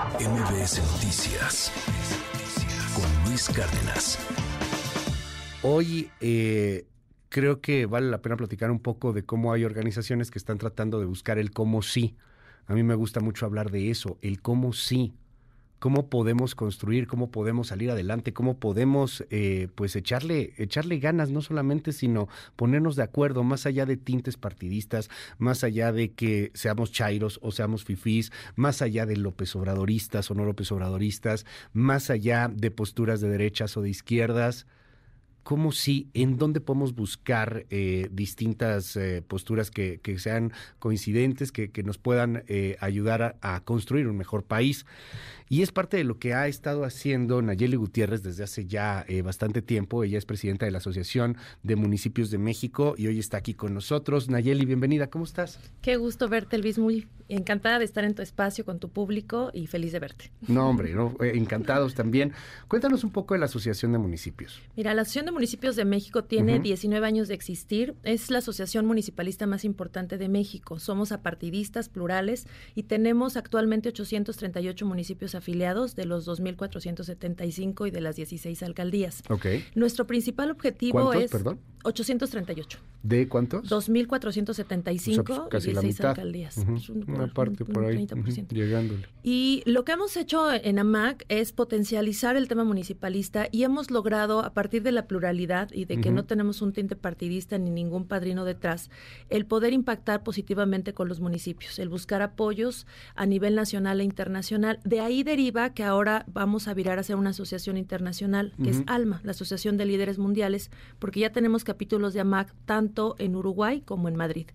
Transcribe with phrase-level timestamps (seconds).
[0.00, 1.70] MBS Noticias
[2.94, 4.18] con Luis Cárdenas.
[5.62, 6.86] Hoy eh,
[7.28, 11.00] creo que vale la pena platicar un poco de cómo hay organizaciones que están tratando
[11.00, 12.16] de buscar el cómo sí.
[12.66, 15.12] A mí me gusta mucho hablar de eso, el cómo sí
[15.80, 21.40] cómo podemos construir, cómo podemos salir adelante, cómo podemos eh, pues echarle, echarle ganas, no
[21.40, 26.92] solamente, sino ponernos de acuerdo, más allá de tintes partidistas, más allá de que seamos
[26.92, 32.50] chairos o seamos fifís, más allá de López Obradoristas o no López Obradoristas, más allá
[32.54, 34.66] de posturas de derechas o de izquierdas
[35.42, 41.98] cómo sí, en dónde podemos buscar eh, distintas eh, posturas que, sean coincidentes, que, nos
[41.98, 42.44] puedan
[42.80, 44.84] ayudar a, construir un mejor país.
[45.52, 49.22] Y es parte de lo que ha estado haciendo Nayeli Gutiérrez desde hace ya eh,
[49.22, 50.04] bastante tiempo.
[50.04, 53.74] Ella es presidenta de la Asociación de Municipios de México y hoy está aquí con
[53.74, 54.30] nosotros.
[54.30, 55.58] Nayeli, bienvenida, ¿cómo estás?
[55.82, 56.78] Qué gusto verte, Luis.
[56.78, 60.30] Muy encantada de estar en tu espacio con tu público y feliz de verte.
[60.46, 62.32] No, hombre, eh, encantados también.
[62.68, 64.60] Cuéntanos un poco de la Asociación de Municipios.
[64.76, 65.39] Mira, la Asociación de Municipios
[65.76, 67.94] de México tiene 19 años de existir.
[68.02, 70.78] Es la asociación municipalista más importante de México.
[70.78, 78.16] Somos apartidistas, plurales y tenemos actualmente 838 municipios afiliados de los 2.475 y de las
[78.16, 79.22] 16 alcaldías.
[79.30, 79.46] Ok.
[79.74, 81.30] Nuestro principal objetivo es...
[81.30, 81.58] perdón?
[81.82, 82.78] 838.
[83.02, 83.70] ¿De cuántos?
[83.70, 86.58] 2.475 pues, casi 16 alcaldías.
[87.06, 88.06] Una parte por ahí,
[88.50, 89.08] llegándole.
[89.22, 94.40] Y lo que hemos hecho en AMAC es potencializar el tema municipalista y hemos logrado,
[94.40, 95.19] a partir de la pluralidad
[95.72, 98.90] y de que no tenemos un tinte partidista ni ningún padrino detrás,
[99.28, 104.80] el poder impactar positivamente con los municipios, el buscar apoyos a nivel nacional e internacional.
[104.84, 108.82] De ahí deriva que ahora vamos a virar a ser una asociación internacional, que es
[108.86, 113.82] ALMA, la Asociación de Líderes Mundiales, porque ya tenemos capítulos de AMAC tanto en Uruguay
[113.82, 114.46] como en Madrid.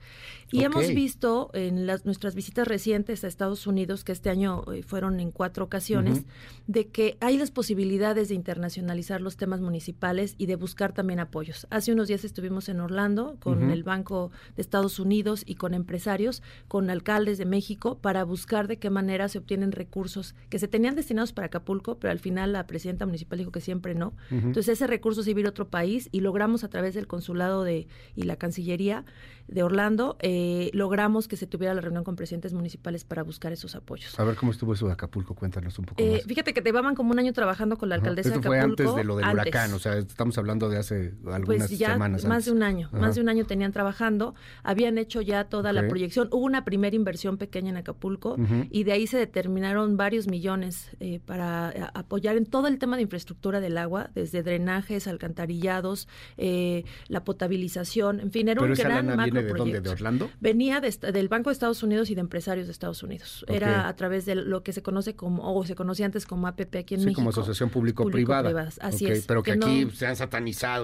[0.51, 4.83] Y hemos visto en las, nuestras visitas recientes a Estados Unidos, que este año eh,
[4.83, 6.23] fueron en cuatro ocasiones,
[6.67, 11.67] de que hay las posibilidades de internacionalizar los temas municipales y de buscar también apoyos.
[11.69, 16.41] Hace unos días estuvimos en Orlando con el Banco de Estados Unidos y con empresarios,
[16.67, 20.95] con alcaldes de México, para buscar de qué manera se obtienen recursos que se tenían
[20.95, 24.13] destinados para Acapulco, pero al final la presidenta municipal dijo que siempre no.
[24.31, 27.87] Entonces ese recurso se iba a otro país y logramos a través del consulado de,
[28.15, 29.05] y la Cancillería
[29.47, 33.75] de Orlando, eh, logramos que se tuviera la reunión con presidentes municipales para buscar esos
[33.75, 34.17] apoyos.
[34.19, 36.23] A ver cómo estuvo eso de Acapulco, cuéntanos un poco eh, más.
[36.23, 38.49] Fíjate que te llevaban como un año trabajando con la alcaldesa de Acapulco.
[38.49, 41.93] fue antes de lo del huracán, o sea, estamos hablando de hace algunas pues ya
[41.93, 42.25] semanas.
[42.25, 45.87] Más de un año, más de un año tenían trabajando, habían hecho ya toda la
[45.87, 48.37] proyección, hubo una primera inversión pequeña en Acapulco
[48.69, 53.03] y de ahí se determinaron varios millones eh, para apoyar en todo el tema de
[53.03, 56.07] infraestructura del agua, desde drenajes, alcantarillados,
[56.37, 60.29] la potabilización, en fin, era un gran macro viene de dónde, de Orlando?
[60.39, 63.45] Venía del Banco de Estados Unidos y de empresarios de Estados Unidos.
[63.47, 66.75] Era a través de lo que se conoce como, o se conocía antes como APP
[66.75, 67.19] aquí en sí, México.
[67.19, 68.69] como Asociación Público-Privada.
[68.81, 69.25] así es.
[69.25, 70.34] Pero que, aquí se han satanizado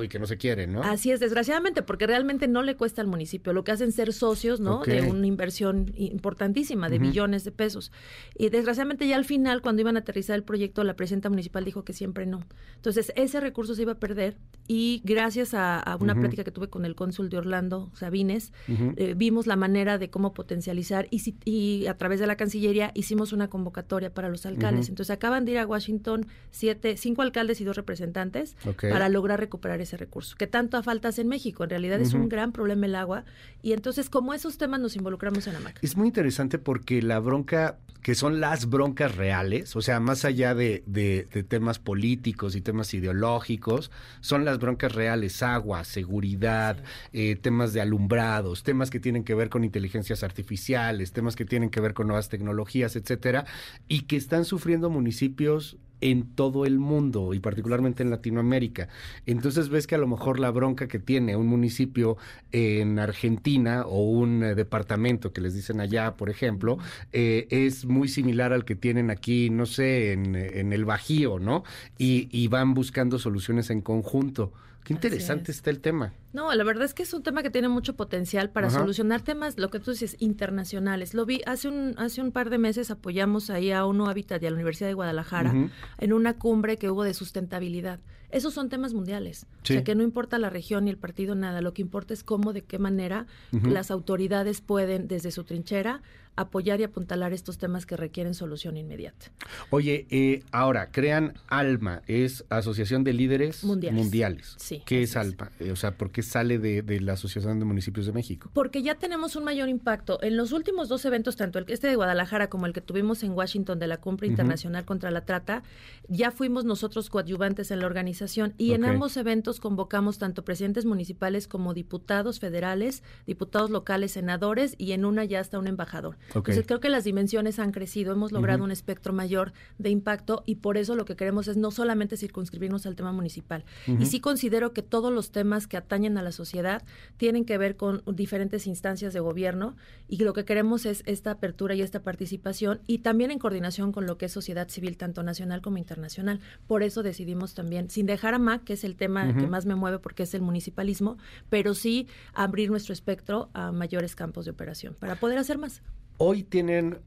[0.03, 0.81] y que no se quieren, ¿no?
[0.83, 3.53] Así es, desgraciadamente, porque realmente no le cuesta al municipio.
[3.53, 4.83] Lo que hacen ser socios, ¿no?
[4.83, 7.91] De una inversión importantísima de billones de pesos.
[8.37, 11.83] Y desgraciadamente ya al final, cuando iban a aterrizar el proyecto, la presidenta municipal dijo
[11.83, 12.45] que siempre no.
[12.75, 14.37] Entonces, ese recurso se iba a perder
[14.73, 19.45] y gracias a, una plática que tuve con el cónsul de Orlando, Sabines, eh, vimos
[19.45, 24.13] la manera de cómo potencializar y, y, a través de la Cancillería hicimos una convocatoria
[24.13, 24.87] para los alcaldes.
[24.87, 29.81] Entonces acaban de ir a Washington siete, cinco alcaldes y dos representantes para lograr recuperar
[29.81, 31.65] ese recurso, que tanto falta en México.
[31.65, 33.25] En realidad es un gran problema el agua
[33.61, 35.79] y entonces como esos temas nos involucramos en AMAC.
[35.81, 40.55] Es muy interesante porque la bronca que son las broncas reales, o sea, más allá
[40.55, 46.77] de, de, temas políticos y temas ideológicos, son las broncas reales, agua, seguridad,
[47.11, 51.69] eh, temas de alumbrados, temas que tienen que ver con inteligencias artificiales, temas que tienen
[51.69, 53.45] que ver con nuevas tecnologías, etcétera,
[53.89, 58.89] y que están sufriendo municipios en todo el mundo y particularmente en Latinoamérica.
[59.25, 62.17] Entonces ves que a lo mejor la bronca que tiene un municipio
[62.51, 66.77] en Argentina o un eh, departamento que les dicen allá, por ejemplo,
[67.13, 71.63] eh, es muy similar al que tienen aquí, no sé, en, el Bajío, ¿no?
[71.97, 74.51] Y, y van buscando soluciones en conjunto.
[74.83, 76.13] Qué interesante está el tema.
[76.33, 79.57] No, la verdad es que es un tema que tiene mucho potencial para solucionar temas,
[79.57, 81.13] lo que tú dices, internacionales.
[81.13, 84.47] Lo vi hace un hace un par de meses apoyamos ahí a UNO Habitat y
[84.47, 85.53] a la Universidad de Guadalajara
[85.97, 87.99] en una cumbre que hubo de sustentabilidad.
[88.31, 89.45] Esos son temas mundiales.
[89.61, 91.61] O sea, que no importa la región ni el partido, nada.
[91.61, 96.01] Lo que importa es cómo, de qué manera las autoridades pueden, desde su trinchera,
[96.41, 99.31] apoyar y apuntalar estos temas que requieren solución inmediata.
[99.69, 104.55] Oye, eh, ahora, crean ALMA, es Asociación de Líderes Mundiales.
[104.57, 104.81] Sí.
[104.85, 105.51] ¿Qué es ALMA?
[105.59, 108.49] Eh, o sea, ¿por qué sale de, de, la Asociación de Municipios de México?
[108.53, 110.21] Porque ya tenemos un mayor impacto.
[110.21, 113.23] En los últimos dos eventos, tanto el que este de Guadalajara como el que tuvimos
[113.23, 115.63] en Washington de la Cumbre Internacional contra la Trata,
[116.07, 121.47] ya fuimos nosotros coadyuvantes en la organización y en ambos eventos convocamos tanto presidentes municipales
[121.47, 126.17] como diputados federales, diputados locales, senadores y en una ya está un embajador.
[126.33, 130.55] Entonces creo que las dimensiones han crecido, hemos logrado un espectro mayor de impacto y
[130.55, 133.65] por eso lo que queremos es no solamente circunscribirnos al tema municipal.
[133.87, 136.83] Y sí considero que todos los temas que atañen a la sociedad
[137.17, 139.75] tienen que ver con diferentes instancias de gobierno
[140.07, 144.05] y lo que queremos es esta apertura y esta participación y también en coordinación con
[144.05, 146.39] lo que es sociedad civil, tanto nacional como internacional.
[146.67, 149.75] Por eso decidimos también, sin dejar a MAC, que es el tema que más me
[149.75, 151.17] mueve porque es el municipalismo,
[151.49, 155.81] pero sí abrir nuestro espectro a mayores campos de operación para poder hacer más.
[156.23, 156.99] Hoy tienen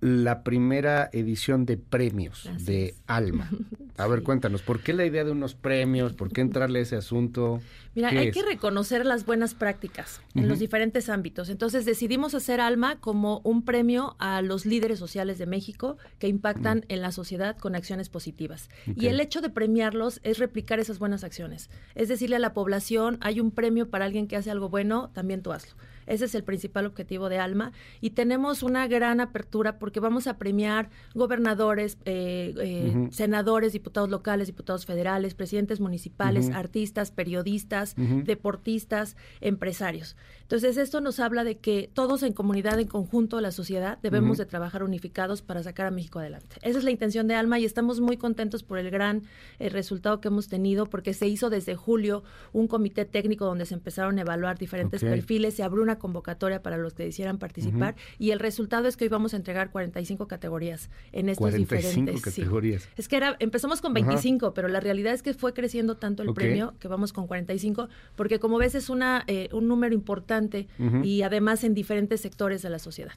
[0.00, 3.50] la primera edición de premios de Alma.
[3.96, 6.12] A ver, cuéntanos, ¿por qué la idea de unos premios?
[6.12, 7.60] ¿Por qué entrarle a ese asunto?
[7.96, 11.48] Mira, hay que reconocer las buenas prácticas en los diferentes ámbitos.
[11.48, 16.84] Entonces decidimos hacer Alma como un premio a los líderes sociales de México que impactan
[16.86, 18.70] en la sociedad con acciones positivas.
[18.94, 21.70] Y el hecho de premiarlos es replicar esas buenas acciones.
[21.96, 25.42] Es decirle a la población, hay un premio para alguien que hace algo bueno, también
[25.42, 25.74] tú hazlo.
[26.10, 27.72] Ese es el principal objetivo de Alma.
[28.00, 34.48] Y tenemos una gran apertura porque vamos a premiar gobernadores, eh, eh, senadores, diputados locales,
[34.48, 40.16] diputados federales, presidentes municipales, artistas, periodistas, deportistas, empresarios.
[40.42, 44.46] Entonces, esto nos habla de que todos en comunidad, en conjunto, la sociedad, debemos de
[44.46, 46.56] trabajar unificados para sacar a México adelante.
[46.62, 49.22] Esa es la intención de Alma y estamos muy contentos por el gran
[49.60, 53.74] eh, resultado que hemos tenido porque se hizo desde julio un comité técnico donde se
[53.74, 58.32] empezaron a evaluar diferentes perfiles, se abrió una convocatoria para los que quisieran participar y
[58.32, 62.88] el resultado es que hoy vamos a entregar 45 categorías en estos 45 diferentes categorías.
[62.96, 66.34] Es que era empezamos con 25, pero la realidad es que fue creciendo tanto el
[66.34, 70.66] premio que vamos con 45 porque como ves es una eh, un número importante
[71.04, 73.12] y además en diferentes sectores de la sociedad.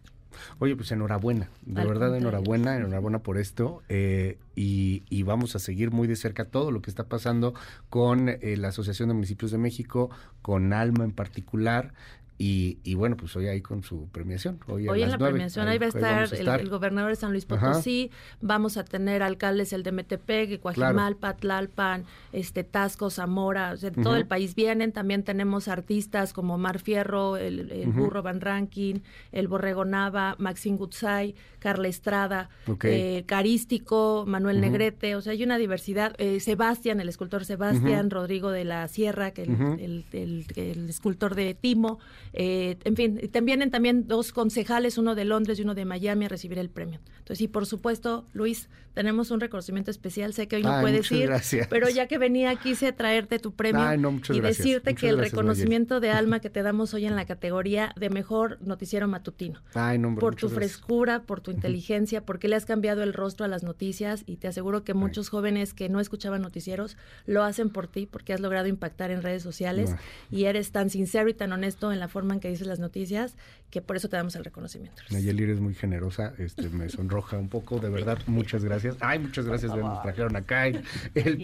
[0.60, 6.08] Oye, pues enhorabuena, de verdad enhorabuena, enhorabuena por esto eh, y, vamos a seguir muy
[6.08, 7.54] de cerca todo lo que está pasando
[7.90, 10.10] con eh, la Asociación de Municipios de México,
[10.42, 11.94] con Alma en particular.
[12.38, 14.60] Y, bueno, pues hoy ahí con su premiación.
[14.68, 18.76] Hoy, en la premiación ahí, va a estar, El, gobernador de San Luis Potosí, vamos
[18.78, 24.56] a tener alcaldes el de Metepec, Coajimalpa, Tlalpan, este, Tasco, Zamora, de todo el país
[24.56, 24.92] vienen.
[24.92, 31.36] También tenemos artistas como Mar Fierro, el, Burro Van Rankin, el Borrego Nava, Maxine Gutzai,
[31.60, 32.50] Carla Estrada,
[32.84, 36.16] eh, Carístico, Manuel Negrete, o sea, hay una diversidad.
[36.18, 42.00] Eh, Sebastián, el escultor Sebastián, Rodrigo de la Sierra, que el, el escultor de Timo.
[42.34, 46.30] Eh, en fin, también también dos concejales, uno de Londres y uno de Miami, a
[46.30, 47.00] recibir el premio.
[47.20, 50.34] Entonces, y por supuesto, Luis, tenemos un reconocimiento especial.
[50.34, 51.32] Sé que hoy no puedes ir,
[51.70, 56.40] pero ya que venía quise traerte tu premio y decirte que el reconocimiento de alma
[56.40, 59.62] que te damos hoy en la categoría de mejor noticiero matutino.
[60.20, 64.24] por tu frescura, por tu inteligencia, porque le has cambiado el rostro a las noticias
[64.26, 68.34] y te aseguro que muchos jóvenes que no escuchaban noticieros lo hacen por ti porque
[68.34, 69.96] has logrado impactar en redes sociales
[70.32, 73.36] y eres tan sincero y tan honesto en la forma en que dices las noticias
[73.70, 75.02] que por eso te damos el reconocimiento.
[75.10, 78.98] Nayeli es muy generosa, este me sonroja un poco, de verdad, muchas gracias.
[79.00, 80.84] Ay, muchas gracias, nos trajeron acá el,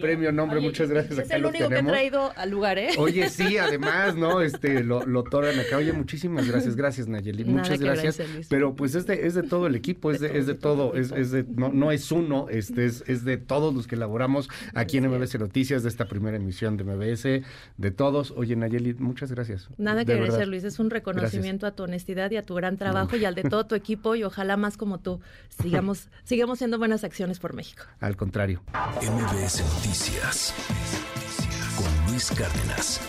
[0.00, 1.18] premio nombre, muchas gracias.
[1.18, 2.90] Es el único que he traído al lugar, ¿eh?
[2.98, 4.40] Oye, sí, además, ¿no?
[4.40, 5.78] Este, lo, lo toran acá.
[5.78, 8.20] Oye, muchísimas gracias, gracias Nayeli, muchas gracias.
[8.48, 11.10] Pero pues es de, es de todo el equipo, es de, es de todo, es,
[11.10, 14.98] es de, no, no es uno, este es, es de todos los que elaboramos aquí
[14.98, 17.44] en MBS Noticias, de esta primera emisión de MBS,
[17.76, 18.30] de todos.
[18.36, 19.68] Oye, Nayeli, muchas gracias.
[19.78, 23.16] Nada que agradecer, Luis, es un reconocimiento a tu honestidad y a tu gran trabajo
[23.16, 25.20] y al de todo tu equipo y ojalá más como tú
[25.62, 27.84] sigamos, sigamos haciendo buenas acciones por México.
[28.00, 28.62] Al contrario.
[29.02, 30.54] MBS Noticias
[31.76, 33.00] con Luis Cárdenas.